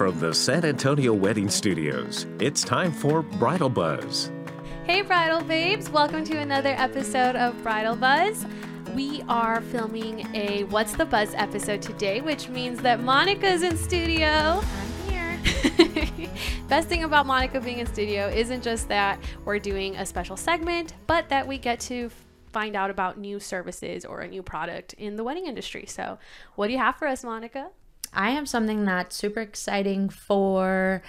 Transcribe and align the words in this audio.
From 0.00 0.18
the 0.18 0.32
San 0.32 0.64
Antonio 0.64 1.12
Wedding 1.12 1.50
Studios, 1.50 2.24
it's 2.38 2.64
time 2.64 2.90
for 2.90 3.20
Bridal 3.20 3.68
Buzz. 3.68 4.32
Hey, 4.84 5.02
Bridal 5.02 5.42
Babes! 5.42 5.90
Welcome 5.90 6.24
to 6.24 6.38
another 6.38 6.70
episode 6.78 7.36
of 7.36 7.62
Bridal 7.62 7.96
Buzz. 7.96 8.46
We 8.94 9.20
are 9.28 9.60
filming 9.60 10.26
a 10.34 10.64
What's 10.64 10.96
the 10.96 11.04
Buzz 11.04 11.34
episode 11.34 11.82
today, 11.82 12.22
which 12.22 12.48
means 12.48 12.80
that 12.80 13.00
Monica's 13.00 13.62
in 13.62 13.76
studio. 13.76 14.62
I'm 14.64 15.10
here. 15.10 16.08
Best 16.68 16.88
thing 16.88 17.04
about 17.04 17.26
Monica 17.26 17.60
being 17.60 17.80
in 17.80 17.86
studio 17.86 18.28
isn't 18.28 18.62
just 18.62 18.88
that 18.88 19.20
we're 19.44 19.58
doing 19.58 19.96
a 19.96 20.06
special 20.06 20.38
segment, 20.38 20.94
but 21.06 21.28
that 21.28 21.46
we 21.46 21.58
get 21.58 21.78
to 21.80 22.10
find 22.54 22.74
out 22.74 22.88
about 22.88 23.18
new 23.18 23.38
services 23.38 24.06
or 24.06 24.20
a 24.22 24.28
new 24.28 24.42
product 24.42 24.94
in 24.94 25.16
the 25.16 25.24
wedding 25.24 25.44
industry. 25.44 25.84
So, 25.86 26.18
what 26.54 26.68
do 26.68 26.72
you 26.72 26.78
have 26.78 26.96
for 26.96 27.06
us, 27.06 27.22
Monica? 27.22 27.68
I 28.12 28.30
have 28.30 28.48
something 28.48 28.84
that's 28.84 29.16
super 29.16 29.40
exciting 29.40 30.08
for 30.08 31.02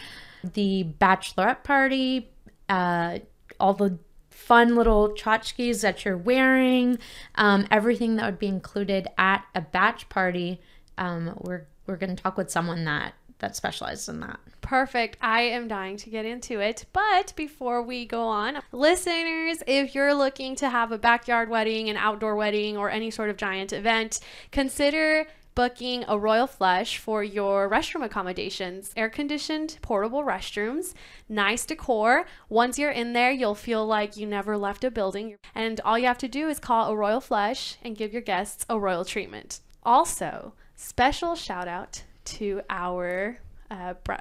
the 0.43 0.87
bachelorette 1.00 1.64
party, 1.64 2.29
uh, 2.69 3.19
all 3.59 3.73
the 3.73 3.97
fun 4.29 4.75
little 4.75 5.09
tchotchkes 5.09 5.82
that 5.82 6.04
you're 6.04 6.18
wearing, 6.18 6.97
um, 7.36 7.68
everything 7.69 8.15
that 8.15 8.25
would 8.25 8.39
be 8.39 8.47
included 8.47 9.07
at 9.18 9.45
a 9.54 9.61
batch 9.61 10.09
party. 10.09 10.59
Um, 10.97 11.37
we're 11.42 11.68
we're 11.87 11.97
going 11.97 12.15
to 12.15 12.21
talk 12.21 12.37
with 12.37 12.50
someone 12.50 12.86
that 12.86 13.14
that 13.42 13.56
specializes 13.56 14.07
in 14.07 14.20
that. 14.21 14.39
Perfect. 14.61 15.18
I 15.21 15.42
am 15.42 15.68
dying 15.68 15.97
to 15.97 16.09
get 16.09 16.25
into 16.25 16.59
it. 16.59 16.86
But 16.93 17.33
before 17.36 17.81
we 17.81 18.06
go 18.06 18.23
on, 18.23 18.59
listeners, 18.71 19.64
if 19.68 19.93
you're 19.93 20.14
looking 20.14 20.56
to 20.57 20.70
have 20.70 20.92
a 20.92 20.97
backyard 20.97 21.50
wedding, 21.50 21.89
an 21.89 21.97
outdoor 21.97 22.36
wedding, 22.36 22.78
or 22.78 22.89
any 22.89 23.11
sort 23.11 23.29
of 23.29 23.37
giant 23.37 23.73
event, 23.73 24.20
consider 24.51 25.28
booking 25.55 26.05
a 26.07 26.18
Royal 26.18 26.47
Flush 26.47 26.97
for 26.97 27.23
your 27.23 27.69
restroom 27.69 28.04
accommodations. 28.04 28.93
Air 28.96 29.09
conditioned 29.09 29.78
portable 29.82 30.23
restrooms, 30.23 30.93
nice 31.28 31.65
decor. 31.65 32.25
Once 32.50 32.80
you're 32.80 32.92
in 32.92 33.14
there, 33.14 33.31
you'll 33.31 33.56
feel 33.56 33.86
like 33.86 34.16
you 34.17 34.26
never 34.26 34.58
left 34.58 34.84
a 34.84 34.92
building. 34.92 35.36
And 35.53 35.80
all 35.81 36.00
you 36.00 36.08
have 36.08 36.17
to 36.20 36.28
do 36.28 36.48
is 36.50 36.59
call 36.59 36.89
a 36.92 36.95
Royal 36.95 37.22
Flush 37.22 37.78
and 37.84 37.98
give 37.98 38.14
your 38.14 38.22
guests 38.22 38.66
a 38.70 38.80
royal 38.80 39.06
treatment. 39.06 39.59
Also, 39.84 40.53
special 40.76 41.36
shout 41.36 41.67
out 41.67 42.04
to 42.26 42.61
our 42.70 43.39
uh, 43.70 43.95
br- 44.04 44.14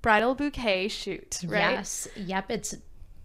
bridal 0.00 0.34
bouquet 0.34 0.88
shoot, 0.88 1.40
right? 1.44 1.72
Yes. 1.72 2.08
Yep. 2.16 2.50
It's 2.50 2.74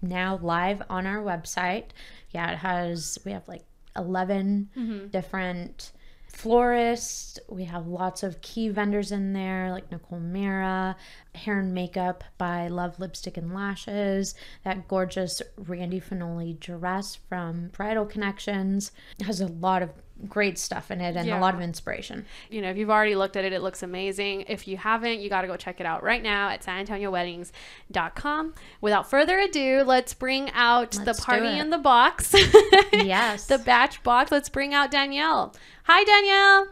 now 0.01 0.37
live 0.41 0.81
on 0.89 1.05
our 1.07 1.21
website. 1.23 1.85
Yeah, 2.31 2.51
it 2.51 2.57
has, 2.57 3.17
we 3.25 3.31
have 3.31 3.47
like 3.47 3.63
11 3.95 4.69
Mm-hmm. 4.77 5.07
different 5.07 5.91
florists. 6.37 7.39
We 7.49 7.63
have 7.63 7.87
lots 7.87 8.21
of 8.21 8.41
key 8.41 8.69
vendors 8.69 9.11
in 9.11 9.33
there, 9.33 9.71
like 9.71 9.91
Nicole 9.91 10.19
Mira, 10.19 10.95
hair 11.33 11.59
and 11.59 11.73
makeup 11.73 12.23
by 12.37 12.67
Love 12.67 12.99
Lipstick 12.99 13.37
and 13.37 13.55
Lashes, 13.55 14.35
that 14.63 14.87
gorgeous 14.87 15.41
Randy 15.57 15.99
Fenoli 15.99 16.59
dress 16.59 17.15
from 17.27 17.69
Bridal 17.69 18.05
Connections. 18.05 18.91
It 19.19 19.25
has 19.25 19.41
a 19.41 19.47
lot 19.47 19.81
of 19.81 19.89
great 20.27 20.57
stuff 20.57 20.89
in 20.91 20.99
it 21.01 21.15
and 21.15 21.27
Yeah. 21.27 21.39
a 21.39 21.41
lot 21.41 21.53
of 21.53 21.61
inspiration. 21.61 22.25
you 22.49 22.61
know, 22.61 22.69
if 22.69 22.77
you've 22.77 22.89
already 22.89 23.15
looked 23.15 23.35
at 23.35 23.45
it, 23.45 23.53
it 23.53 23.61
looks 23.61 23.83
amazing. 23.83 24.45
If 24.47 24.67
you 24.67 24.77
haven't, 24.77 25.19
you 25.19 25.29
got 25.29 25.41
to 25.41 25.47
go 25.47 25.55
check 25.57 25.79
it 25.79 25.85
out 25.85 26.01
right 26.03 26.23
now 26.23 26.49
at 26.49 26.63
sanantonioweddings.com. 26.63 28.53
Without 28.81 29.09
further 29.09 29.37
ado, 29.39 29.83
let's 29.85 30.13
bring 30.13 30.49
out 30.51 30.91
the 30.91 31.03
Let's 31.05 31.19
do 31.19 31.25
party 31.25 31.59
in 31.59 31.69
the 31.69 31.77
box. 31.77 32.33
Yes. 32.93 33.45
the 33.47 33.57
Bach 33.59 34.01
Box. 34.03 34.31
Let's 34.31 34.49
bring 34.49 34.73
out 34.73 34.89
Danielle. 34.91 35.53
Hi, 35.83 36.03
Danielle. 36.03 36.67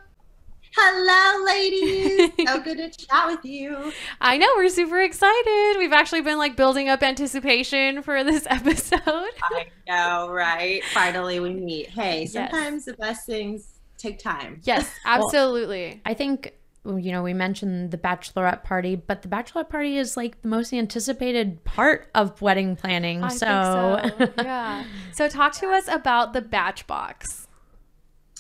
Hello, 0.78 1.45
ladies. 1.45 2.31
so 2.48 2.59
good 2.64 2.78
to 2.78 2.90
chat 2.90 3.28
with 3.28 3.45
you. 3.45 3.94
I 4.20 4.38
know 4.38 4.48
we're 4.58 4.70
super 4.70 5.02
excited. 5.02 5.76
We've 5.80 5.94
actually 5.94 6.22
been 6.22 6.38
like 6.38 6.58
building 6.58 6.90
up 6.90 7.02
anticipation 7.02 8.02
for 8.02 8.23
this 8.26 8.45
episode. 8.50 9.00
I 9.06 9.68
know, 9.88 10.30
right? 10.30 10.84
Finally, 10.94 11.40
we 11.40 11.52
meet. 11.53 11.88
Hey, 11.90 12.22
Yes. 12.24 12.34
sometimes 12.34 12.85
the 12.85 12.94
best 12.94 13.25
things 13.25 13.80
take 13.97 14.19
time. 14.19 14.59
yes, 14.64 14.90
absolutely. 15.06 16.02
I 16.06 16.14
think 16.14 16.53
you 16.85 17.12
know 17.12 17.24
we 17.24 17.34
mentioned 17.34 17.91
the 17.91 17.97
bachelorette 17.97 18.64
party, 18.64 18.96
but 18.97 19.22
the 19.22 19.28
bachelorette 19.30 19.69
party 19.69 19.97
is 19.97 20.18
like 20.18 20.41
the 20.41 20.50
most 20.50 20.74
anticipated 20.74 21.64
part 21.64 22.09
of 22.14 22.41
wedding 22.41 22.75
planning. 22.75 23.24
I 23.24 23.30
so, 23.30 24.00
think 24.18 24.35
so. 24.35 24.44
yeah. 24.44 24.84
So 25.14 25.30
talk 25.30 25.53
to 25.59 25.68
us 25.69 25.88
about 25.88 26.34
the 26.34 26.41
Bach 26.41 26.85
Box. 26.85 27.47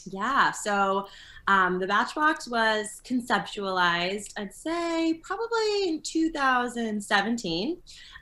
Yeah. 0.07 0.51
So 0.51 1.07
um, 1.47 1.79
the 1.79 1.87
Bachbox 1.87 2.49
was 2.49 3.01
conceptualized, 3.05 4.33
I'd 4.37 4.53
say, 4.53 5.19
probably 5.23 5.89
in 5.89 6.01
2017. 6.01 7.77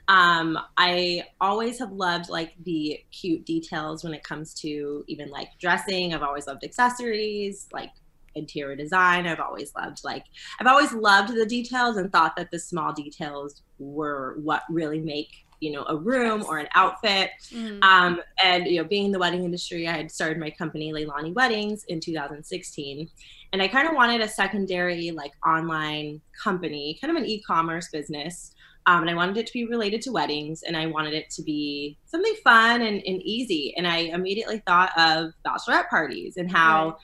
Um, 0.08 0.58
I 0.76 1.24
always 1.40 1.78
have 1.78 1.92
loved 1.92 2.28
like 2.28 2.52
the 2.64 3.00
cute 3.10 3.46
details 3.46 4.04
when 4.04 4.12
it 4.12 4.22
comes 4.22 4.52
to 4.54 5.04
even 5.08 5.30
like 5.30 5.48
dressing. 5.58 6.12
I've 6.12 6.22
always 6.22 6.46
loved 6.46 6.64
accessories, 6.64 7.68
like 7.72 7.90
interior 8.34 8.76
design. 8.76 9.26
I've 9.26 9.40
always 9.40 9.74
loved 9.74 10.02
like 10.04 10.24
I've 10.60 10.66
always 10.66 10.92
loved 10.92 11.34
the 11.34 11.46
details 11.46 11.96
and 11.96 12.12
thought 12.12 12.36
that 12.36 12.50
the 12.50 12.58
small 12.58 12.92
details 12.92 13.62
were 13.78 14.36
what 14.42 14.62
really 14.68 15.00
make 15.00 15.43
you 15.64 15.72
know 15.72 15.84
a 15.88 15.96
room 15.96 16.44
or 16.48 16.58
an 16.58 16.68
outfit 16.74 17.30
Mhm. 17.52 17.82
um, 17.82 18.20
and 18.44 18.66
you 18.66 18.76
know, 18.80 18.84
being 18.94 19.06
in 19.06 19.12
the 19.12 19.18
wedding 19.24 19.44
industry, 19.44 19.82
I 19.88 19.96
had 20.00 20.10
started 20.18 20.38
my 20.38 20.50
company 20.50 20.92
Leilani 20.92 21.32
Weddings 21.34 21.84
in 21.92 21.98
2016, 22.00 23.08
and 23.52 23.62
I 23.62 23.68
kind 23.68 23.88
of 23.88 23.94
wanted 23.94 24.20
a 24.20 24.28
secondary 24.28 25.10
like 25.10 25.32
online 25.46 26.20
company, 26.46 26.98
kind 27.00 27.10
of 27.16 27.22
an 27.22 27.28
e-commerce 27.28 27.88
business. 27.90 28.52
Um, 28.86 29.00
and 29.00 29.08
I 29.10 29.14
wanted 29.14 29.38
it 29.38 29.46
to 29.46 29.52
be 29.54 29.64
related 29.64 30.02
to 30.02 30.12
weddings, 30.12 30.62
and 30.62 30.76
I 30.76 30.84
wanted 30.86 31.14
it 31.14 31.30
to 31.36 31.42
be 31.42 31.96
something 32.04 32.34
fun 32.44 32.82
and, 32.82 32.96
and 33.10 33.22
easy. 33.22 33.72
And 33.78 33.86
I 33.86 33.98
immediately 34.18 34.58
thought 34.66 34.90
of 34.98 35.32
bachelorette 35.46 35.88
parties 35.88 36.36
and 36.36 36.50
how, 36.52 36.88
Right. 36.88 36.94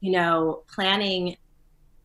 you 0.00 0.12
know, 0.12 0.62
planning 0.72 1.36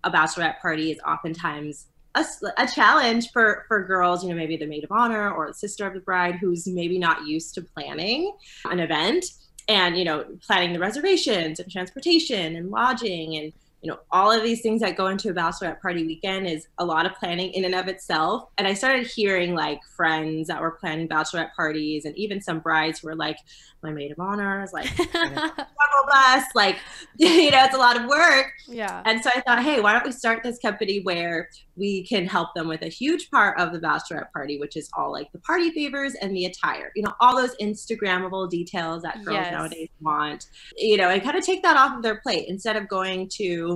a 0.03 0.09
bachelorette 0.09 0.59
party 0.59 0.89
is 0.91 0.99
oftentimes 1.05 1.85
a, 2.15 2.25
a 2.57 2.67
challenge 2.67 3.31
for 3.31 3.65
for 3.67 3.83
girls 3.83 4.23
you 4.23 4.29
know 4.29 4.35
maybe 4.35 4.57
the 4.57 4.65
maid 4.65 4.83
of 4.83 4.91
honor 4.91 5.31
or 5.31 5.47
the 5.47 5.53
sister 5.53 5.85
of 5.85 5.93
the 5.93 5.99
bride 5.99 6.35
who's 6.35 6.67
maybe 6.67 6.97
not 6.97 7.27
used 7.27 7.53
to 7.53 7.61
planning 7.61 8.35
an 8.65 8.79
event 8.79 9.25
and 9.67 9.97
you 9.97 10.03
know 10.03 10.25
planning 10.45 10.73
the 10.73 10.79
reservations 10.79 11.59
and 11.59 11.71
transportation 11.71 12.55
and 12.55 12.71
lodging 12.71 13.37
and 13.37 13.53
you 13.81 13.89
know 13.89 13.97
all 14.11 14.31
of 14.31 14.43
these 14.43 14.61
things 14.61 14.81
that 14.81 14.97
go 14.97 15.07
into 15.07 15.29
a 15.29 15.33
bachelorette 15.33 15.81
party 15.81 16.05
weekend 16.05 16.47
is 16.47 16.67
a 16.79 16.85
lot 16.85 17.05
of 17.05 17.13
planning 17.15 17.51
in 17.51 17.65
and 17.65 17.75
of 17.75 17.87
itself 17.87 18.43
and 18.57 18.67
i 18.67 18.73
started 18.73 19.07
hearing 19.07 19.55
like 19.55 19.79
friends 19.95 20.47
that 20.47 20.61
were 20.61 20.71
planning 20.71 21.07
bachelorette 21.07 21.53
parties 21.55 22.05
and 22.05 22.17
even 22.17 22.41
some 22.41 22.59
brides 22.59 22.99
who 22.99 23.07
were 23.07 23.15
like 23.15 23.37
my 23.81 23.91
maid 23.91 24.11
of 24.11 24.19
honor 24.19 24.61
is 24.63 24.73
like 24.73 24.87
struggle 24.87 25.53
bus 26.09 26.43
like 26.55 26.77
you 27.17 27.51
know 27.51 27.63
it's 27.63 27.75
a 27.75 27.77
lot 27.77 27.97
of 27.97 28.07
work 28.09 28.47
yeah. 28.69 29.01
and 29.05 29.21
so 29.23 29.29
I 29.35 29.41
thought, 29.41 29.63
hey, 29.63 29.79
why 29.81 29.93
don't 29.93 30.05
we 30.05 30.11
start 30.11 30.43
this 30.43 30.59
company 30.59 30.99
where 31.01 31.49
we 31.75 32.03
can 32.03 32.25
help 32.25 32.53
them 32.55 32.67
with 32.67 32.81
a 32.81 32.87
huge 32.87 33.29
part 33.31 33.59
of 33.59 33.71
the 33.71 33.79
bachelorette 33.79 34.31
party, 34.31 34.59
which 34.59 34.75
is 34.75 34.89
all 34.95 35.11
like 35.11 35.31
the 35.31 35.39
party 35.39 35.71
favors 35.71 36.13
and 36.21 36.35
the 36.35 36.45
attire, 36.45 36.91
you 36.95 37.03
know, 37.03 37.13
all 37.19 37.35
those 37.35 37.55
Instagrammable 37.57 38.49
details 38.49 39.01
that 39.03 39.23
girls 39.23 39.37
Yes. 39.39 39.51
nowadays 39.51 39.89
want, 40.01 40.47
you 40.77 40.97
know, 40.97 41.09
and 41.09 41.21
kind 41.23 41.37
of 41.37 41.45
take 41.45 41.63
that 41.63 41.77
off 41.77 41.95
of 41.95 42.03
their 42.03 42.19
plate 42.21 42.45
instead 42.47 42.75
of 42.75 42.87
going 42.87 43.27
to 43.33 43.68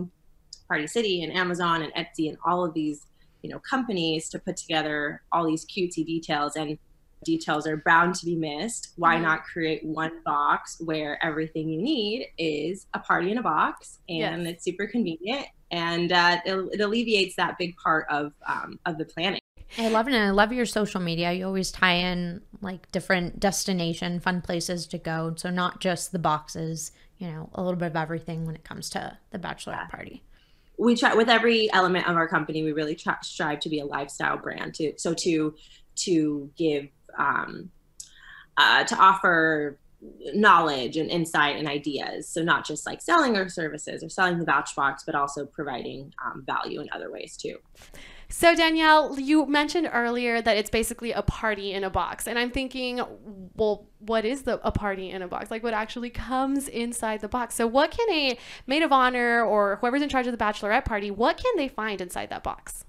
Party 0.68 0.88
City 0.88 1.24
and 1.24 1.34
Amazon 1.34 1.84
and 1.84 1.94
Etsy 1.94 2.29
and 2.29 2.38
all 2.46 2.63
of 2.66 2.74
these, 2.74 3.06
you 3.41 3.50
know, 3.50 3.59
companies 3.59 4.29
to 4.29 4.40
put 4.40 4.57
together 4.57 5.22
all 5.31 5.46
these 5.46 5.66
cutesy 5.66 6.06
details 6.06 6.56
and 6.56 6.78
details 7.24 7.66
are 7.66 7.78
bound 7.85 8.16
to 8.16 8.25
be 8.25 8.35
missed. 8.35 8.94
Why 8.97 9.16
Mhm. 9.16 9.22
not 9.22 9.44
create 9.46 9.85
one 9.85 10.22
box 10.25 10.81
where 10.84 11.24
everything 11.24 11.69
you 11.69 11.81
need 11.81 12.28
is 12.38 12.88
a 12.94 13.00
party 13.00 13.31
in 13.31 13.38
a 13.38 13.41
box 13.41 14.00
and 14.09 14.44
Yes. 14.44 14.56
it's 14.56 14.66
super 14.66 14.88
convenient 14.88 15.46
and 15.72 16.12
uh, 16.12 16.40
it, 16.46 16.53
it 16.74 16.81
alleviates 16.81 17.35
that 17.38 17.57
big 17.57 17.75
part 17.78 18.06
of 18.09 18.34
um, 18.45 18.78
of 18.85 18.97
the 18.97 19.06
planning. 19.06 19.40
I 19.78 19.88
love 19.90 20.07
it. 20.07 20.13
And 20.13 20.24
I 20.24 20.30
love 20.31 20.51
your 20.54 20.66
social 20.68 21.00
media. 21.01 21.31
You 21.31 21.45
always 21.48 21.71
tie 21.71 21.94
in 21.95 22.42
like 22.62 22.92
different 22.92 23.39
destination, 23.39 24.19
fun 24.19 24.42
places 24.42 24.86
to 24.88 24.98
go. 24.98 25.33
So 25.38 25.50
not 25.50 25.80
just 25.80 26.12
the 26.12 26.19
boxes, 26.19 26.92
you 27.18 27.27
know, 27.27 27.50
a 27.56 27.63
little 27.63 27.80
bit 27.80 27.88
of 27.88 27.95
everything 27.95 28.45
when 28.45 28.54
it 28.56 28.63
comes 28.63 28.89
to 28.92 29.18
the 29.31 29.39
bachelorette 29.39 29.89
party. 29.89 30.24
We 30.83 30.95
try 30.95 31.13
with 31.15 31.30
every 31.30 31.71
element 31.71 32.07
of 32.07 32.15
our 32.15 32.27
company 32.27 32.63
we 32.63 32.74
really 32.74 32.97
strive 33.21 33.59
to 33.62 33.69
be 33.69 33.80
a 33.80 33.85
lifestyle 33.85 34.38
brand 34.38 34.75
to 34.75 34.94
so 34.97 35.13
to 35.13 35.56
to 35.95 36.51
give 36.57 36.88
um, 37.18 37.69
uh, 38.57 38.83
to 38.83 38.95
offer 38.95 39.80
knowledge 40.33 40.97
and 40.97 41.09
insight 41.09 41.56
and 41.56 41.68
ideas. 41.68 42.27
So 42.27 42.44
not 42.44 42.65
just 42.65 42.85
like 42.85 43.01
selling 43.01 43.38
our 43.38 43.47
services 43.47 44.03
or 44.03 44.09
selling 44.09 44.38
the 44.39 44.45
Bach 44.45 44.68
Box 44.75 45.03
but 45.06 45.15
also 45.15 45.45
providing 45.45 46.13
um, 46.24 46.44
value 46.45 46.81
in 46.81 46.89
other 46.91 47.09
ways 47.09 47.38
too 47.38 47.57
So 48.35 48.56
Danielle, 48.56 49.19
you 49.19 49.45
mentioned 49.45 49.88
earlier 49.94 50.41
that 50.41 50.57
it's 50.57 50.71
basically 50.71 51.12
a 51.12 51.21
party 51.21 51.71
in 51.71 51.83
a 51.83 51.89
box, 51.91 52.27
and 52.27 52.39
I'm 52.39 52.50
thinking, 52.50 53.00
well, 53.53 53.85
what 54.00 54.25
is 54.25 54.41
the 54.41 54.59
a 54.68 54.71
party 54.71 55.12
in 55.12 55.21
a 55.21 55.27
box? 55.27 55.51
Like, 55.51 55.62
what 55.62 55.75
actually 55.75 56.09
comes 56.09 56.68
inside 56.68 57.21
the 57.21 57.27
box? 57.27 57.53
So, 57.53 57.68
what 57.68 57.91
can 57.91 58.09
a 58.09 58.39
maid 58.65 58.81
of 58.81 58.91
honor 58.91 59.44
or 59.44 59.77
whoever's 59.81 60.01
in 60.01 60.09
charge 60.09 60.25
of 60.25 60.35
the 60.35 60.44
bachelorette 60.44 60.83
party, 60.83 61.12
what 61.12 61.38
can 61.38 61.56
they 61.57 61.68
find 61.68 62.01
inside 62.01 62.31
that 62.31 62.41
box? 62.41 62.85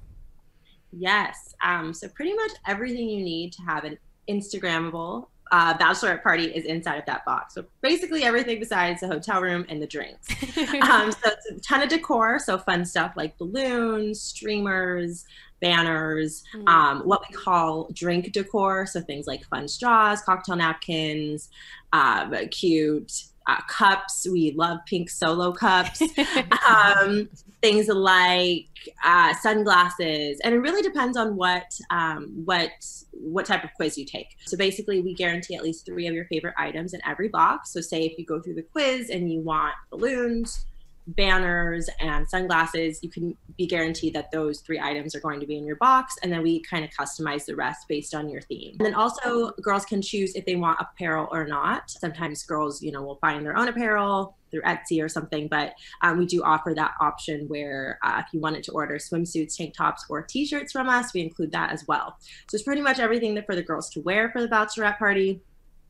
Yes. 0.93 1.55
Um, 1.62 1.93
so 1.93 2.08
pretty 2.08 2.32
much 2.32 2.52
everything 2.67 3.11
you 3.11 3.23
need 3.23 3.52
to 3.52 3.62
have 3.64 3.85
an 3.85 3.99
Instagrammable 4.31 5.29
uh, 5.52 5.76
bachelorette 5.79 6.23
party 6.23 6.44
is 6.46 6.64
inside 6.64 6.96
of 6.96 7.06
that 7.06 7.25
box. 7.25 7.55
So 7.55 7.64
basically 7.81 8.25
everything 8.25 8.58
besides 8.58 9.00
the 9.00 9.08
hotel 9.08 9.41
room 9.41 9.64
and 9.69 9.81
the 9.81 9.87
drinks. 9.87 10.29
um, 10.82 11.12
so 11.12 11.19
it's 11.31 11.50
a 11.50 11.61
ton 11.61 11.82
of 11.82 11.88
decor, 11.88 12.38
so 12.38 12.58
fun 12.58 12.85
stuff 12.85 13.12
like 13.17 13.37
balloons, 13.38 14.20
streamers, 14.20 15.25
banners, 15.61 16.43
Mm. 16.55 16.69
um, 16.69 17.00
what 17.02 17.23
we 17.29 17.35
call 17.37 17.88
drink 17.93 18.32
decor, 18.32 18.87
so 18.87 19.00
things 19.00 19.26
like 19.26 19.44
fun 19.46 19.67
straws, 19.69 20.20
cocktail 20.23 20.56
napkins, 20.56 21.49
um, 21.93 22.35
cute 22.50 23.25
uh, 23.46 23.61
cups. 23.69 24.26
We 24.31 24.52
love 24.56 24.79
pink 24.87 25.11
solo 25.11 25.52
cups. 25.52 26.02
um, 26.69 27.29
things 27.61 27.88
like 27.88 28.69
uh, 29.05 29.35
sunglasses, 29.35 30.41
and 30.44 30.55
it 30.55 30.58
really 30.58 30.82
depends 30.82 31.17
on 31.17 31.37
what 31.37 31.73
um, 31.91 32.43
what 32.44 32.70
what 33.12 33.46
type 33.46 33.64
of 33.64 33.70
quiz 33.75 33.96
you 33.96 34.05
take. 34.05 34.37
So 34.46 34.56
basically, 34.56 35.00
we 35.00 35.14
guarantee 35.14 35.55
at 35.55 35.62
least 35.62 35.87
three 35.87 36.06
of 36.06 36.14
your 36.14 36.26
favorite 36.26 36.55
items 36.58 36.94
in 36.94 37.00
every 37.06 37.29
box. 37.29 37.73
So 37.73 37.81
say 37.81 38.02
if 38.02 38.19
you 38.19 38.25
go 38.25 38.41
through 38.41 38.55
the 38.55 38.62
quiz 38.62 39.11
and 39.11 39.31
you 39.32 39.41
want 39.41 39.75
balloons, 39.91 40.67
banners, 41.06 41.89
and 42.01 42.29
sunglasses, 42.29 43.01
you 43.03 43.11
can 43.11 43.37
be 43.56 43.67
guaranteed 43.67 44.15
that 44.15 44.31
those 44.31 44.61
three 44.61 44.81
items 44.81 45.15
are 45.15 45.21
going 45.21 45.41
to 45.41 45.47
be 45.47 45.56
in 45.56 45.65
your 45.65 45.77
box, 45.77 46.17
and 46.23 46.33
then 46.33 46.43
we 46.43 46.61
kind 46.61 46.85
of 46.85 46.91
customize 46.91 47.45
the 47.45 47.55
rest 47.55 47.87
based 47.89 48.15
on 48.15 48.29
your 48.29 48.41
theme. 48.43 48.77
And 48.79 48.87
then 48.87 48.95
also, 48.95 49.53
girls 49.62 49.85
can 49.85 50.01
choose 50.01 50.35
if 50.35 50.47
they 50.47 50.56
want 50.56 50.79
apparel 50.81 51.29
or 51.31 51.47
not. 51.47 51.91
Sometimes 51.91 52.43
girls, 52.43 52.83
you 52.83 52.93
know, 52.93 53.03
will 53.03 53.17
find 53.17 53.45
their 53.45 53.56
own 53.56 53.69
apparel 53.69 54.37
through 54.51 54.62
Etsy 54.62 55.03
or 55.03 55.09
something, 55.09 55.49
but 55.49 55.75
um, 56.03 56.19
we 56.19 56.27
do 56.27 56.43
offer 56.43 56.75
that 56.75 56.93
option 57.01 57.49
where 57.49 57.99
uh, 58.03 58.23
if 58.25 58.33
you 58.33 58.41
wanted 58.41 58.62
to 58.65 58.73
order 58.73 58.97
swimsuits, 58.97 59.56
tank 59.56 59.75
tops, 59.75 60.05
or 60.09 60.23
t-shirts 60.23 60.73
from 60.73 60.89
us, 60.89 61.12
we 61.12 61.21
include 61.21 61.51
that 61.53 61.73
as 61.73 61.87
well. 61.89 62.17
So 62.49 62.55
it's 62.55 62.62
pretty 62.62 62.83
much 62.83 62.99
everything 62.99 63.35
that 63.35 63.47
for 63.47 63.56
the 63.56 63.62
girls 63.62 63.91
to 63.91 64.01
wear 64.01 64.31
for 64.31 64.41
the 64.41 64.49
bachelorette 64.49 64.99
party 64.99 65.41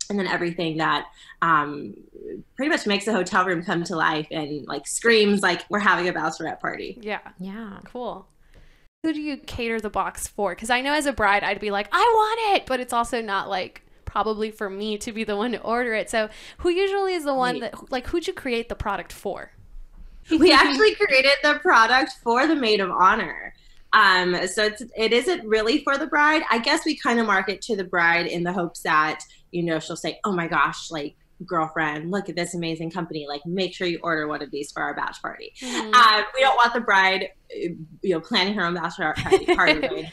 and 0.08 0.18
then 0.18 0.26
everything 0.26 0.78
that 0.78 1.06
um, 1.42 1.94
pretty 2.56 2.70
much 2.70 2.86
makes 2.86 3.04
the 3.04 3.12
hotel 3.12 3.44
room 3.44 3.64
come 3.64 3.84
to 3.84 3.96
life 3.96 4.26
and 4.30 4.66
like 4.66 4.86
screams 4.86 5.42
like 5.42 5.62
we're 5.70 5.78
having 5.78 6.08
a 6.08 6.12
bachelorette 6.12 6.60
party. 6.60 6.98
yeah. 7.00 7.20
Yeah. 7.38 7.78
Cool. 7.84 8.26
Who 9.02 9.12
do 9.12 9.20
you 9.20 9.36
cater 9.36 9.80
the 9.80 9.90
box 9.90 10.26
for? 10.26 10.54
Because 10.54 10.70
I 10.70 10.80
know 10.80 10.94
as 10.94 11.04
a 11.04 11.12
bride, 11.12 11.44
I'd 11.44 11.60
be 11.60 11.70
like, 11.70 11.88
I 11.92 12.00
want 12.00 12.56
it, 12.56 12.66
but 12.66 12.80
it's 12.80 12.92
also 12.92 13.20
not 13.20 13.50
like 13.50 13.82
probably 14.06 14.50
for 14.50 14.70
me 14.70 14.96
to 14.98 15.12
be 15.12 15.24
the 15.24 15.36
one 15.36 15.52
to 15.52 15.60
order 15.60 15.92
it. 15.92 16.08
So 16.08 16.28
who 16.58 16.70
usually 16.70 17.14
is 17.14 17.24
the 17.24 17.34
one 17.34 17.60
that 17.60 17.92
like 17.92 18.06
who'd 18.06 18.26
you 18.26 18.32
create 18.32 18.68
the 18.68 18.74
product 18.74 19.12
for? 19.12 19.50
we 20.30 20.52
actually 20.52 20.94
created 20.94 21.32
the 21.42 21.58
product 21.60 22.12
for 22.22 22.46
the 22.46 22.54
maid 22.54 22.80
of 22.80 22.90
honor. 22.90 23.52
Um, 23.92 24.34
so 24.48 24.64
it's, 24.64 24.82
it 24.96 25.12
isn't 25.12 25.46
really 25.46 25.84
for 25.84 25.96
the 25.96 26.06
bride. 26.06 26.42
I 26.50 26.58
guess 26.58 26.84
we 26.84 26.96
kind 26.96 27.20
of 27.20 27.26
market 27.26 27.60
to 27.62 27.76
the 27.76 27.84
bride 27.84 28.26
in 28.26 28.42
the 28.42 28.52
hopes 28.52 28.80
that, 28.80 29.20
you 29.54 29.62
know, 29.62 29.78
she'll 29.78 29.96
say, 29.96 30.18
oh 30.24 30.32
my 30.32 30.48
gosh, 30.48 30.90
like, 30.90 31.14
girlfriend, 31.46 32.10
look 32.10 32.28
at 32.28 32.34
this 32.34 32.54
amazing 32.54 32.90
company. 32.90 33.26
Like, 33.28 33.46
make 33.46 33.72
sure 33.72 33.86
you 33.86 34.00
order 34.02 34.26
one 34.26 34.42
of 34.42 34.50
these 34.50 34.72
for 34.72 34.82
our 34.82 34.94
batch 34.94 35.22
party. 35.22 35.52
Mm. 35.62 35.94
Um, 35.94 36.24
we 36.34 36.40
don't 36.40 36.56
want 36.56 36.74
the 36.74 36.80
bride, 36.80 37.28
uh, 37.52 37.68
you 38.02 38.14
know, 38.14 38.20
planning 38.20 38.54
her 38.54 38.64
own 38.64 38.74
bachelor 38.74 39.14
party. 39.16 39.46
party? 39.54 40.12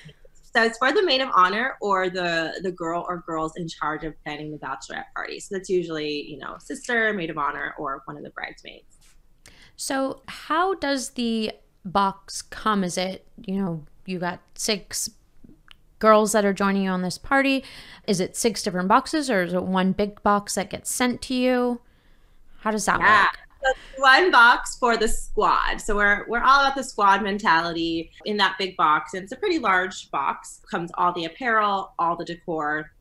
So 0.53 0.63
it's 0.63 0.77
for 0.77 0.91
the 0.91 1.03
maid 1.03 1.21
of 1.21 1.29
honor 1.33 1.77
or 1.81 2.09
the 2.09 2.59
the 2.61 2.73
girl 2.73 3.05
or 3.07 3.23
girls 3.25 3.53
in 3.55 3.69
charge 3.69 4.03
of 4.03 4.13
planning 4.23 4.51
the 4.51 4.57
bachelorette 4.57 5.05
party. 5.15 5.39
So 5.39 5.55
that's 5.55 5.69
usually, 5.69 6.29
you 6.29 6.37
know, 6.37 6.57
sister, 6.59 7.13
maid 7.13 7.29
of 7.29 7.37
honor, 7.37 7.73
or 7.79 8.01
one 8.05 8.17
of 8.17 8.23
the 8.23 8.31
bridesmaids. 8.31 8.97
So, 9.77 10.21
how 10.27 10.73
does 10.75 11.11
the 11.11 11.53
box 11.85 12.41
come? 12.41 12.83
Is 12.83 12.97
it, 12.97 13.25
you 13.45 13.61
know, 13.61 13.85
you 14.05 14.19
got 14.19 14.41
six 14.55 15.09
girls 16.01 16.33
that 16.33 16.43
are 16.43 16.51
joining 16.51 16.83
you 16.83 16.89
on 16.89 17.03
this 17.03 17.17
party? 17.17 17.63
Is 18.05 18.19
it 18.19 18.35
six 18.35 18.61
different 18.61 18.89
boxes 18.89 19.29
or 19.29 19.43
is 19.43 19.53
it 19.53 19.63
one 19.63 19.93
big 19.93 20.21
box 20.23 20.55
that 20.55 20.69
gets 20.69 20.91
sent 20.91 21.21
to 21.23 21.33
you? 21.33 21.79
How 22.59 22.71
does 22.71 22.85
that 22.85 22.99
Yeah. 22.99 23.23
work? 23.23 23.37
So 23.63 24.01
one 24.01 24.31
box 24.31 24.75
for 24.77 24.97
the 24.97 25.07
squad. 25.07 25.79
So 25.79 25.95
we're 25.95 26.25
we're 26.27 26.41
all 26.41 26.61
about 26.61 26.75
the 26.75 26.83
squad 26.83 27.21
mentality 27.21 28.11
in 28.25 28.35
that 28.37 28.57
big 28.57 28.75
box. 28.75 29.13
And 29.13 29.23
it's 29.23 29.31
a 29.31 29.35
pretty 29.35 29.59
large 29.59 30.09
box. 30.11 30.61
Comes 30.69 30.91
all 30.95 31.13
the 31.13 31.25
apparel, 31.25 31.93
all 31.99 32.15
the 32.15 32.25
decor, 32.25 32.91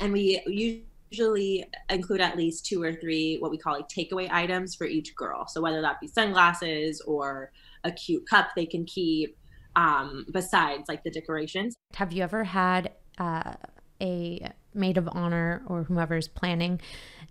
and 0.00 0.10
we 0.12 0.40
usually 1.10 1.66
include 1.90 2.22
at 2.22 2.36
least 2.38 2.64
two 2.64 2.82
or 2.82 2.94
three 2.94 3.36
what 3.38 3.50
we 3.50 3.58
call 3.58 3.74
like 3.74 3.88
takeaway 3.88 4.30
items 4.30 4.74
for 4.74 4.86
each 4.86 5.14
girl. 5.14 5.46
So 5.46 5.60
whether 5.60 5.82
that 5.82 6.00
be 6.00 6.06
sunglasses 6.06 7.02
or 7.02 7.52
a 7.84 7.92
cute 7.92 8.26
cup 8.26 8.48
they 8.56 8.66
can 8.66 8.86
keep, 8.86 9.36
um, 9.78 10.26
besides 10.32 10.88
like 10.88 11.04
the 11.04 11.10
decorations. 11.10 11.76
Have 11.94 12.12
you 12.12 12.24
ever 12.24 12.42
had 12.42 12.92
uh, 13.18 13.54
a 14.02 14.52
maid 14.74 14.98
of 14.98 15.08
honor 15.12 15.62
or 15.68 15.84
whomever's 15.84 16.26
planning 16.26 16.80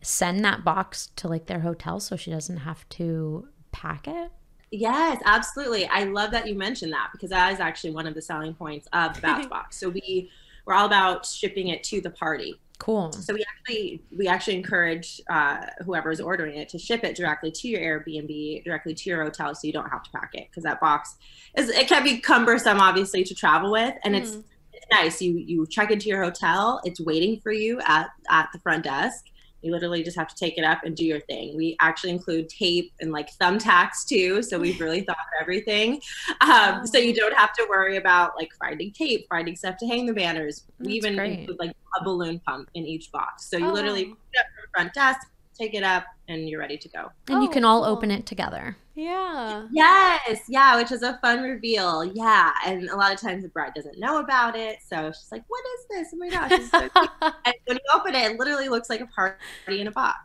send 0.02 0.46
that 0.46 0.64
box 0.64 1.10
to 1.18 1.28
like 1.28 1.48
their 1.48 1.60
hotel 1.60 2.00
so 2.00 2.16
she 2.16 2.32
doesn't 2.32 2.58
have 2.58 2.88
to 2.90 3.50
pack 3.74 4.08
it? 4.08 4.32
Yes, 4.72 5.22
absolutely. 5.26 5.88
I 5.88 6.06
love 6.06 6.32
that 6.32 6.48
you 6.48 6.56
mentioned 6.56 6.94
that 6.94 7.10
because 7.12 7.32
that 7.32 7.52
is 7.54 7.60
actually 7.60 7.92
one 7.92 8.08
of 8.08 8.16
the 8.16 8.22
selling 8.22 8.54
points 8.54 8.88
of 8.94 9.14
the 9.16 9.22
Bach 9.22 9.50
Box. 9.50 9.78
So 9.78 9.90
we 9.90 10.32
we're 10.66 10.74
all 10.74 10.86
about 10.86 11.26
shipping 11.26 11.68
it 11.70 11.84
to 11.86 12.02
the 12.02 12.10
party. 12.10 12.60
Cool. 12.80 13.12
So 13.12 13.34
we 13.34 13.44
actually 13.44 14.02
we 14.16 14.28
actually 14.28 14.56
encourage 14.56 15.20
uh, 15.30 15.66
whoever 15.84 16.12
is 16.12 16.22
ordering 16.22 16.58
it 16.58 16.70
to 16.70 16.78
ship 16.78 17.04
it 17.04 17.16
directly 17.16 17.52
to 17.52 17.68
your 17.68 17.82
Airbnb, 17.82 18.64
directly 18.64 18.94
to 18.94 19.10
your 19.10 19.24
hotel, 19.24 19.56
so 19.56 19.66
you 19.66 19.74
don't 19.74 19.90
have 19.90 20.04
to 20.04 20.12
pack 20.12 20.32
it 20.34 20.48
because 20.50 20.64
that 20.64 20.80
box 20.80 21.16
is 21.58 21.70
it 21.70 21.88
can 21.88 22.04
be 22.04 22.20
cumbersome, 22.20 22.80
obviously, 22.80 23.24
to 23.24 23.34
travel 23.34 23.72
with, 23.72 23.96
and 24.04 24.16
it's 24.16 24.32
Mm. 24.32 24.44
it's 24.74 24.86
nice. 24.92 25.22
You 25.22 25.38
you 25.38 25.66
check 25.68 25.90
into 25.90 26.08
your 26.08 26.24
hotel, 26.24 26.80
it's 26.84 27.00
waiting 27.00 27.40
for 27.40 27.52
you 27.52 27.82
at 27.82 28.10
at 28.30 28.50
the 28.54 28.60
front 28.60 28.84
desk. 28.84 29.26
You 29.62 29.72
literally 29.72 30.04
just 30.04 30.16
have 30.18 30.28
to 30.28 30.36
take 30.36 30.58
it 30.58 30.64
up 30.64 30.84
and 30.84 30.96
do 30.96 31.04
your 31.06 31.20
thing. 31.22 31.56
We 31.58 31.76
actually 31.82 32.12
include 32.12 32.48
tape 32.50 32.94
and 33.02 33.12
like 33.12 33.36
thumbtacks 33.38 34.06
too, 34.08 34.42
so 34.44 34.60
we've 34.60 34.80
really 34.86 35.02
thought 35.02 35.18
of 35.18 35.42
everything. 35.42 36.00
Um, 36.42 36.86
so 36.86 36.98
you 36.98 37.14
don't 37.14 37.36
have 37.36 37.54
to 37.54 37.66
worry 37.70 37.98
about 37.98 38.34
like 38.38 38.50
finding 38.60 38.92
tape, 38.92 39.26
finding 39.30 39.56
stuff 39.56 39.78
to 39.78 39.88
hang 39.88 40.06
the 40.06 40.14
banners. 40.14 40.64
That's 40.78 40.88
we 40.88 40.94
even 40.94 41.16
great. 41.16 41.40
include 41.40 41.60
like 41.60 41.76
a 42.00 42.04
balloon 42.04 42.40
pump 42.46 42.70
in 42.76 42.86
each 42.86 43.12
box. 43.12 43.50
So 43.50 43.58
you 43.58 43.68
Oh. 43.68 43.74
literally 43.74 44.06
pick 44.06 44.14
it 44.34 44.40
up 44.40 44.46
from 44.46 44.62
the 44.62 44.70
front 44.74 44.94
desk, 44.94 45.28
take 45.58 45.74
it 45.74 45.84
up, 45.84 46.04
and 46.28 46.48
you're 46.50 46.60
ready 46.60 46.78
to 46.78 46.90
go. 46.90 47.12
And 47.28 47.42
you 47.44 47.50
Oh, 47.50 47.52
can 47.52 47.66
all 47.66 47.84
cool. 47.84 47.92
open 47.94 48.12
it 48.12 48.26
together. 48.26 48.78
Yeah. 48.96 49.68
Yes, 49.72 50.42
yeah, 50.50 50.76
which 50.78 50.92
is 50.92 51.04
a 51.04 51.18
fun 51.22 51.44
reveal. 51.44 52.04
Yeah, 52.04 52.52
and 52.66 52.90
a 52.90 52.96
lot 52.96 53.14
of 53.14 53.20
times 53.20 53.44
the 53.44 53.50
bride 53.50 53.74
doesn't 53.76 54.00
know 54.00 54.18
about 54.20 54.56
it, 54.56 54.80
so 54.88 55.12
she's 55.12 55.32
like, 55.32 55.44
"What 55.48 55.64
is 55.80 55.86
this? 55.90 56.08
Oh 56.14 56.18
my 56.18 56.30
gosh!" 56.30 56.50
This 56.50 56.62
is 56.62 56.70
so 56.72 56.80
cute." 56.90 57.10
and 57.46 57.56
when 57.66 57.78
you 57.78 57.90
open 57.94 58.16
it, 58.16 58.32
it 58.32 58.40
literally 58.40 58.70
looks 58.70 58.90
like 58.90 59.02
a 59.02 59.08
party 59.08 59.82
in 59.82 59.88
a 59.88 59.92
box. 59.92 60.18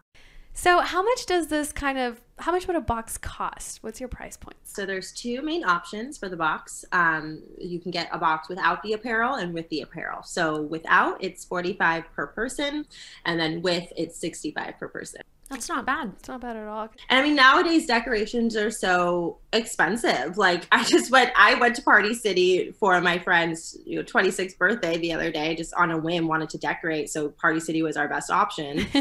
So 0.54 0.80
how 0.80 1.02
much 1.02 1.26
does 1.26 1.48
this 1.48 1.72
kind 1.72 1.98
of 1.98 2.20
how 2.38 2.50
much 2.50 2.66
would 2.66 2.76
a 2.76 2.80
box 2.80 3.16
cost? 3.16 3.82
What's 3.82 4.00
your 4.00 4.08
price 4.08 4.36
point? 4.36 4.56
So 4.64 4.84
there's 4.84 5.12
two 5.12 5.42
main 5.42 5.64
options 5.64 6.18
for 6.18 6.28
the 6.28 6.36
box. 6.36 6.84
Um, 6.90 7.42
you 7.56 7.78
can 7.78 7.92
get 7.92 8.08
a 8.10 8.18
box 8.18 8.48
without 8.48 8.82
the 8.82 8.94
apparel 8.94 9.36
and 9.36 9.54
with 9.54 9.68
the 9.68 9.82
apparel. 9.82 10.22
So 10.24 10.62
without, 10.62 11.22
it's 11.22 11.44
45 11.44 12.04
per 12.14 12.26
person, 12.28 12.86
and 13.26 13.38
then 13.38 13.62
with, 13.62 13.92
it's 13.96 14.18
65 14.18 14.74
per 14.78 14.88
person. 14.88 15.22
That's 15.50 15.68
not 15.68 15.84
bad. 15.84 16.12
It's 16.18 16.28
not 16.28 16.40
bad 16.40 16.56
at 16.56 16.66
all. 16.66 16.88
And 17.10 17.20
I 17.20 17.22
mean, 17.22 17.36
nowadays 17.36 17.86
decorations 17.86 18.56
are 18.56 18.70
so 18.70 19.38
expensive. 19.52 20.38
Like 20.38 20.66
I 20.72 20.82
just 20.82 21.10
went, 21.10 21.30
I 21.36 21.54
went 21.56 21.76
to 21.76 21.82
Party 21.82 22.14
City 22.14 22.72
for 22.72 22.98
my 23.02 23.18
friend's 23.18 23.76
you 23.84 23.98
know 23.98 24.02
26th 24.02 24.56
birthday 24.56 24.96
the 24.96 25.12
other 25.12 25.30
day, 25.30 25.54
just 25.54 25.74
on 25.74 25.90
a 25.90 25.98
whim, 25.98 26.26
wanted 26.26 26.48
to 26.50 26.58
decorate. 26.58 27.10
So 27.10 27.28
Party 27.28 27.60
City 27.60 27.82
was 27.82 27.98
our 27.98 28.08
best 28.08 28.30
option. 28.30 28.86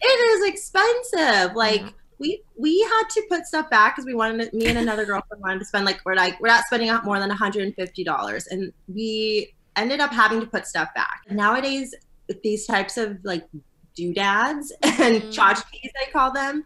it 0.00 0.06
is 0.06 0.48
expensive. 0.48 1.54
Like 1.56 1.80
Yeah. 1.82 1.90
we 2.18 2.42
we 2.56 2.80
had 2.82 3.04
to 3.10 3.22
put 3.30 3.46
stuff 3.46 3.70
back 3.70 3.94
because 3.96 4.06
we 4.06 4.14
wanted 4.14 4.50
to, 4.50 4.56
me 4.56 4.66
and 4.66 4.78
another 4.78 5.04
girlfriend 5.04 5.42
wanted 5.42 5.60
to 5.60 5.64
spend 5.64 5.84
like 5.84 6.00
we're 6.04 6.14
like 6.14 6.40
we're 6.40 6.48
not 6.48 6.64
spending 6.66 6.88
out 6.88 7.04
more 7.04 7.18
than 7.18 7.28
150 7.28 8.04
dollars, 8.04 8.46
and 8.48 8.72
we 8.92 9.54
ended 9.76 10.00
up 10.00 10.12
having 10.12 10.40
to 10.40 10.46
put 10.46 10.66
stuff 10.66 10.88
back. 10.94 11.20
Nowadays, 11.30 11.94
these 12.42 12.66
types 12.66 12.96
of 12.96 13.18
like 13.24 13.46
doodads 13.94 14.72
and 14.82 15.22
Mhm. 15.22 15.28
tchotchkes, 15.30 15.64
they 15.82 16.10
call 16.12 16.32
them, 16.32 16.64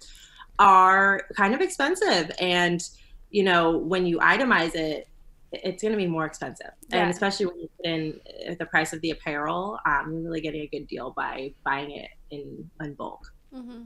are 0.59 1.23
kind 1.37 1.55
of 1.55 1.61
expensive, 1.61 2.31
and 2.41 2.83
you 3.31 3.43
know 3.43 3.77
when 3.79 4.07
you 4.07 4.19
itemize 4.19 4.75
it. 4.75 5.09
It's 5.53 5.83
going 5.83 5.93
to 5.93 5.99
be 5.99 6.07
more 6.07 6.25
expensive, 6.25 6.71
Yeah. 6.89 7.03
and 7.03 7.11
especially 7.11 7.47
when 7.47 7.59
you 7.61 7.69
put 7.77 7.87
in 7.87 8.21
uh, 8.49 8.55
the 8.59 8.67
price 8.67 8.93
of 8.93 9.01
the 9.03 9.11
apparel, 9.11 9.79
um, 9.87 10.13
you're 10.13 10.23
really 10.23 10.41
getting 10.41 10.63
a 10.63 10.67
good 10.67 10.87
deal 10.87 11.13
by 11.17 11.53
buying 11.65 11.91
it 11.91 12.09
in, 12.31 12.71
in 12.81 12.95
bulk. 12.95 13.21
hmm 13.55 13.83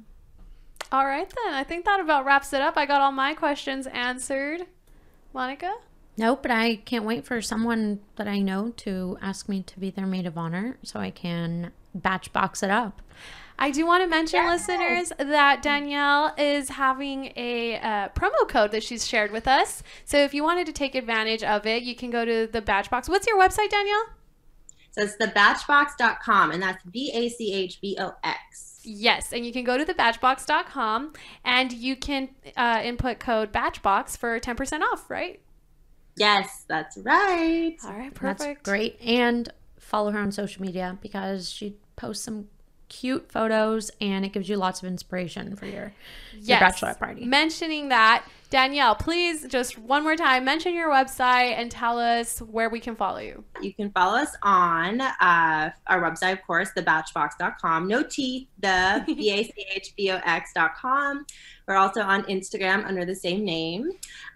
All 0.92 1.04
right 1.06 1.28
then. 1.44 1.54
I 1.54 1.64
think 1.64 1.84
that 1.84 1.98
about 2.00 2.24
wraps 2.24 2.52
it 2.52 2.60
up. 2.62 2.76
I 2.76 2.86
got 2.86 3.00
all 3.00 3.12
my 3.12 3.34
questions 3.34 3.86
answered. 3.88 4.62
Monica? 5.34 5.74
Nope, 6.16 6.40
but 6.42 6.50
I 6.50 6.76
can't 6.76 7.04
wait 7.04 7.26
for 7.26 7.42
someone 7.42 8.00
that 8.14 8.26
I 8.28 8.38
know 8.38 8.70
to 8.78 9.18
ask 9.20 9.48
me 9.48 9.62
to 9.64 9.78
be 9.80 9.90
their 9.90 10.06
maid 10.06 10.24
of 10.26 10.38
honor 10.38 10.78
so 10.82 10.98
I 11.00 11.10
can 11.10 11.72
batch 11.94 12.32
box 12.32 12.62
it 12.62 12.70
up. 12.70 13.02
I 13.58 13.70
do 13.70 13.86
want 13.86 14.02
to 14.02 14.06
mention, 14.08 14.40
Yes. 14.42 14.68
listeners, 14.68 15.12
that 15.18 15.62
Danielle 15.62 16.34
is 16.36 16.68
having 16.70 17.32
a 17.36 17.78
uh, 17.78 18.08
promo 18.10 18.46
code 18.48 18.70
that 18.72 18.82
she's 18.82 19.06
shared 19.06 19.30
with 19.32 19.48
us. 19.48 19.82
So 20.04 20.18
if 20.18 20.34
you 20.34 20.42
wanted 20.44 20.66
to 20.66 20.72
take 20.72 20.94
advantage 20.94 21.42
of 21.42 21.66
it, 21.66 21.82
you 21.82 21.94
can 21.96 22.10
go 22.10 22.24
to 22.24 22.46
the 22.46 22.60
Bachbox. 22.60 23.08
What's 23.08 23.26
your 23.26 23.38
website, 23.38 23.70
Danielle? 23.70 24.06
So 24.92 25.02
it's 25.02 25.16
thebachbox.com, 25.16 26.50
and 26.52 26.62
that's 26.62 26.82
B 26.84 27.10
A 27.14 27.28
C 27.28 27.52
H 27.52 27.80
B 27.80 27.96
O 28.00 28.14
X. 28.24 28.80
Yes, 28.84 29.32
and 29.32 29.44
you 29.44 29.52
can 29.52 29.64
go 29.64 29.76
to 29.76 29.84
thebachbox.com 29.84 31.12
and 31.44 31.72
you 31.72 31.96
can 31.96 32.28
uh, 32.56 32.80
input 32.84 33.18
code 33.18 33.52
BACHBOX 33.52 34.16
for 34.16 34.38
10% 34.38 34.80
off, 34.82 35.10
right? 35.10 35.40
Yes, 36.16 36.64
that's 36.68 36.96
right. 36.98 37.76
All 37.84 37.92
right, 37.92 38.14
perfect. 38.14 38.22
That's 38.22 38.44
perfect. 38.44 38.64
great. 38.64 39.00
And 39.04 39.48
follow 39.80 40.12
her 40.12 40.20
on 40.20 40.30
social 40.30 40.62
media 40.62 40.96
because 41.02 41.50
she 41.50 41.74
posts 41.96 42.24
some 42.24 42.46
cute 42.88 43.30
photos 43.30 43.90
and 44.00 44.24
it 44.24 44.32
gives 44.32 44.48
you 44.48 44.56
lots 44.56 44.82
of 44.82 44.88
inspiration 44.88 45.56
for 45.56 45.66
your, 45.66 45.92
your 46.38 46.58
bachelorette 46.58 46.98
party. 46.98 47.24
Mentioning 47.24 47.88
that, 47.88 48.24
Danielle, 48.48 48.94
please 48.94 49.46
just 49.48 49.76
one 49.76 50.02
more 50.02 50.14
time 50.14 50.44
mention 50.44 50.74
your 50.74 50.88
website 50.88 51.58
and 51.58 51.70
tell 51.70 51.98
us 51.98 52.38
where 52.40 52.70
we 52.70 52.78
can 52.78 52.94
follow 52.94 53.18
you. 53.18 53.42
You 53.60 53.74
can 53.74 53.90
follow 53.90 54.16
us 54.18 54.36
on 54.42 55.00
uh, 55.00 55.70
our 55.86 56.02
website, 56.02 56.32
of 56.32 56.42
course, 56.46 56.70
thebachbox.com. 56.76 57.88
No 57.88 58.02
T, 58.02 58.48
the 58.60 59.02
B 59.06 59.30
A 59.30 59.44
C 59.44 59.52
H 59.74 59.94
B 59.96 60.10
O 60.12 60.20
X.com. 60.24 61.26
We're 61.66 61.76
also 61.76 62.00
on 62.02 62.22
Instagram 62.24 62.86
under 62.86 63.04
the 63.04 63.14
same 63.14 63.44
name. 63.44 63.90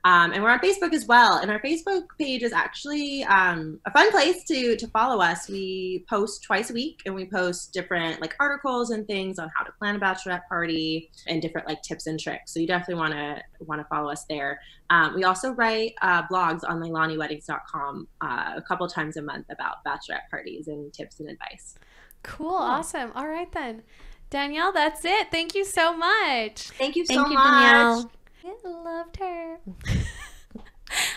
Um, 0.05 0.33
and 0.33 0.43
we're 0.43 0.51
on 0.51 0.59
Facebook 0.59 0.93
as 0.93 1.07
well. 1.07 1.39
And 1.39 1.51
our 1.51 1.61
Facebook 1.61 2.05
page 2.19 2.43
is 2.43 2.53
actually 2.53 3.23
um, 3.25 3.79
a 3.87 3.91
fun 3.93 4.11
place 4.11 4.43
to, 4.45 4.77
to 4.77 4.87
follow 4.89 5.23
us. 5.23 5.49
We 5.49 6.05
post 6.09 6.43
twice 6.43 6.71
a 6.71 6.73
week 6.73 7.03
and 7.07 7.15
we 7.15 7.27
post 7.27 7.73
different 7.73 8.21
like 8.21 8.35
articles 8.41 8.91
and 8.91 9.07
things 9.07 9.39
on 9.39 9.49
how 9.55 9.63
to 9.65 9.73
plan 9.73 9.97
a 9.97 10.01
bachelorette 10.01 10.49
party 10.49 11.11
and 11.29 11.41
different 11.41 11.69
like 11.69 11.83
tips 11.83 12.09
and 12.09 12.19
tricks. 12.19 12.53
So 12.53 12.59
you 12.59 12.67
definitely 12.67 12.97
want 12.97 13.13
to 13.13 13.43
want 13.61 13.81
to 13.81 13.87
follow 13.87 14.00
us 14.09 14.25
there. 14.25 14.61
Um, 14.91 15.15
we 15.15 15.25
also 15.25 15.53
write 15.53 15.95
uh, 16.03 16.27
blogs 16.27 16.61
on 16.69 16.81
leilaniweddings.com 16.81 18.09
uh, 18.21 18.53
a 18.57 18.63
couple 18.63 18.87
times 18.89 19.17
a 19.17 19.23
month 19.23 19.47
about 19.51 19.85
bachelorette 19.87 20.29
parties 20.31 20.69
and 20.69 20.93
tips 20.93 21.21
and 21.21 21.29
advice. 21.29 21.77
Cool, 22.23 22.51
awesome. 22.51 23.13
All 23.15 23.29
right 23.29 23.51
then. 23.53 23.83
Danielle, 24.31 24.73
that's 24.73 25.05
it. 25.05 25.31
Thank 25.31 25.55
you 25.55 25.65
so 25.65 25.97
much. 25.97 26.71
Thank 26.71 26.97
you 26.97 27.05
Thank 27.05 27.29
you, 27.29 27.35
much. 27.35 27.45
Danielle. 27.45 28.13
I 28.45 28.69
loved 28.69 29.17
her. 29.17 29.59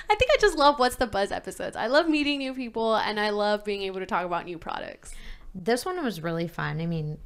I 0.10 0.16
think 0.16 0.32
I 0.32 0.38
just 0.40 0.58
love 0.58 0.80
What's 0.80 0.98
the 0.98 1.08
Buzz 1.08 1.32
episodes. 1.32 1.76
I 1.76 1.88
love 1.88 2.08
meeting 2.08 2.40
new 2.40 2.54
people 2.54 2.96
and 2.96 3.20
I 3.20 3.30
love 3.32 3.64
being 3.64 3.84
able 3.84 4.00
to 4.00 4.06
talk 4.06 4.26
about 4.26 4.46
new 4.46 4.58
products. 4.58 5.14
This 5.56 5.86
one 5.86 6.04
was 6.04 6.22
really 6.22 6.48
fun. 6.48 6.82
I 6.82 6.86
mean, 6.86 7.18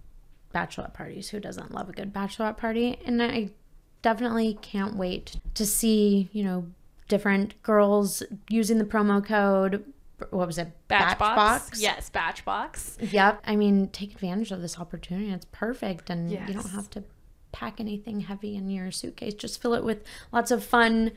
bachelorette 0.54 0.94
parties. 0.94 1.30
Who 1.30 1.40
doesn't 1.40 1.74
love 1.74 1.90
a 1.90 1.94
good 1.94 2.14
bachelorette 2.14 2.58
party? 2.58 3.00
And 3.06 3.22
I 3.22 3.52
definitely 4.02 4.58
can't 4.62 4.96
wait 4.96 5.38
to 5.56 5.66
see, 5.66 6.30
you 6.32 6.44
know, 6.44 6.68
different 7.08 7.62
girls 7.64 8.24
using 8.50 8.78
the 8.78 8.86
promo 8.86 9.24
code. 9.24 9.84
What 10.32 10.48
was 10.48 10.58
it? 10.58 10.72
Bachbox. 10.90 11.80
Yes, 11.80 12.10
Bachbox. 12.10 13.12
Yep. 13.12 13.44
I 13.46 13.56
mean, 13.56 13.90
take 13.90 14.14
advantage 14.14 14.52
of 14.52 14.62
this 14.62 14.80
opportunity. 14.80 15.32
It's 15.32 15.46
perfect. 15.52 16.10
And 16.10 16.32
you 16.32 16.40
don't 16.54 16.72
have 16.72 16.90
to 16.92 17.04
pack 17.52 17.80
anything 17.80 18.22
heavy 18.22 18.56
in 18.56 18.70
your 18.70 18.92
suitcase. 18.92 19.34
Just 19.36 19.62
fill 19.62 19.74
it 19.74 19.84
with 19.84 20.04
lots 20.32 20.52
of 20.52 20.64
fun 20.64 21.12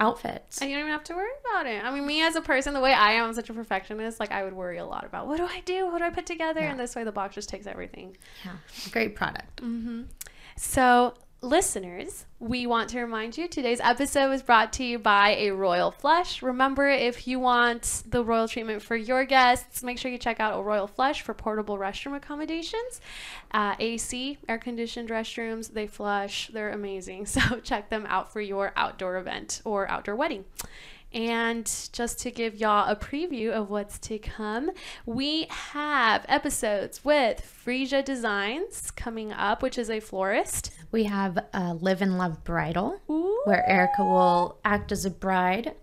outfits. 0.00 0.60
And 0.60 0.70
you 0.70 0.76
don't 0.76 0.86
even 0.86 0.92
have 0.92 1.04
to 1.04 1.14
worry 1.14 1.30
about 1.48 1.66
it. 1.66 1.84
I 1.84 1.92
mean, 1.92 2.06
me 2.06 2.22
as 2.22 2.36
a 2.36 2.40
person, 2.40 2.74
the 2.74 2.80
way 2.80 2.92
I 2.92 3.12
am, 3.12 3.26
I'm 3.26 3.34
such 3.34 3.50
a 3.50 3.54
perfectionist, 3.54 4.18
like 4.18 4.32
I 4.32 4.42
would 4.42 4.52
worry 4.52 4.78
a 4.78 4.84
lot 4.84 5.04
about 5.04 5.26
what 5.26 5.36
do 5.36 5.44
I 5.44 5.60
do? 5.64 5.86
What 5.86 5.98
do 5.98 6.04
I 6.04 6.10
put 6.10 6.26
together? 6.26 6.60
And 6.60 6.78
this 6.78 6.96
way 6.96 7.04
the 7.04 7.12
box 7.12 7.34
just 7.36 7.48
takes 7.48 7.66
everything. 7.66 8.16
yeah. 8.44 8.52
Great 8.90 9.14
product. 9.14 9.62
Mm-hmm. 9.62 10.02
So, 10.56 11.14
listeners, 11.44 12.24
we 12.40 12.66
want 12.66 12.88
to 12.88 13.00
remind 13.00 13.36
you 13.36 13.46
today's 13.46 13.80
episode 13.80 14.30
was 14.30 14.42
brought 14.42 14.72
to 14.72 14.82
you 14.82 14.98
by 14.98 15.36
a 15.36 15.50
Royal 15.50 15.90
Flush. 15.90 16.42
Remember, 16.42 16.88
if 16.88 17.28
you 17.28 17.38
want 17.38 18.02
the 18.08 18.24
royal 18.24 18.48
treatment 18.48 18.82
for 18.82 18.96
your 18.96 19.26
guests, 19.26 19.82
make 19.82 19.98
sure 19.98 20.10
you 20.10 20.16
check 20.16 20.40
out 20.40 20.58
a 20.58 20.62
Royal 20.62 20.86
Flush 20.86 21.20
for 21.20 21.34
portable 21.34 21.76
restroom 21.76 22.16
accommodations. 22.16 23.00
Uh, 23.52 23.74
AC, 23.78 24.38
air 24.48 24.58
conditioned 24.58 25.10
restrooms, 25.10 25.74
they 25.74 25.86
flush, 25.86 26.48
they're 26.48 26.70
amazing. 26.70 27.26
So, 27.34 27.58
check 27.64 27.90
them 27.90 28.06
out 28.08 28.32
for 28.32 28.40
your 28.40 28.72
outdoor 28.76 29.16
event 29.16 29.60
or 29.64 29.90
outdoor 29.90 30.14
wedding. 30.14 30.44
And 31.14 31.70
just 31.92 32.18
to 32.20 32.32
give 32.32 32.56
y'all 32.56 32.90
a 32.90 32.96
preview 32.96 33.52
of 33.52 33.70
what's 33.70 34.00
to 34.00 34.18
come, 34.18 34.72
we 35.06 35.46
have 35.48 36.26
episodes 36.28 37.04
with 37.04 37.40
Frisia 37.40 38.02
Designs 38.02 38.90
coming 38.90 39.32
up, 39.32 39.62
which 39.62 39.78
is 39.78 39.90
a 39.90 40.00
florist. 40.00 40.72
We 40.94 41.02
have 41.04 41.36
a 41.52 41.74
Live 41.74 42.02
and 42.02 42.18
Love 42.18 42.44
Bridal, 42.44 43.00
Ooh. 43.10 43.42
where 43.46 43.68
Erica 43.68 44.04
will 44.04 44.60
act 44.64 44.92
as 44.92 45.04
a 45.04 45.10
bride. 45.10 45.74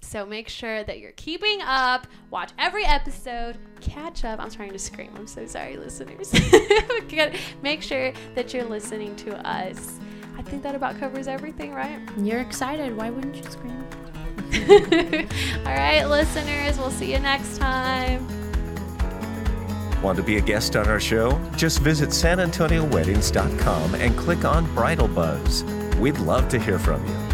So 0.00 0.24
make 0.24 0.48
sure 0.48 0.82
that 0.82 0.98
you're 0.98 1.12
keeping 1.12 1.60
up. 1.60 2.06
Watch 2.30 2.52
every 2.58 2.86
episode. 2.86 3.58
Catch 3.82 4.24
up. 4.24 4.40
I'm 4.40 4.50
trying 4.50 4.72
to 4.72 4.78
scream. 4.78 5.10
I'm 5.14 5.26
so 5.26 5.44
sorry, 5.44 5.76
listeners. 5.76 6.32
Make 7.62 7.82
sure 7.82 8.14
that 8.34 8.54
you're 8.54 8.64
listening 8.64 9.14
to 9.16 9.36
us. 9.46 10.00
I 10.38 10.40
think 10.40 10.62
that 10.62 10.74
about 10.74 10.98
covers 10.98 11.28
everything, 11.28 11.74
right? 11.74 12.00
You're 12.16 12.40
excited. 12.40 12.96
Why 12.96 13.10
wouldn't 13.10 13.36
you 13.36 13.42
scream? 13.42 13.86
All 15.66 15.74
right, 15.74 16.06
listeners. 16.06 16.78
We'll 16.78 16.90
see 16.90 17.12
you 17.12 17.18
next 17.18 17.58
time. 17.58 18.49
Want 20.02 20.16
to 20.16 20.22
be 20.22 20.38
a 20.38 20.40
guest 20.40 20.76
on 20.76 20.88
our 20.88 21.00
show? 21.00 21.38
Just 21.56 21.80
visit 21.80 22.08
sanantonioweddings.com 22.10 23.94
and 23.94 24.16
click 24.16 24.44
on 24.44 24.74
Bridal 24.74 25.08
Buzz. 25.08 25.64
We'd 25.98 26.18
love 26.18 26.48
to 26.48 26.58
hear 26.58 26.78
from 26.78 27.06
you. 27.06 27.29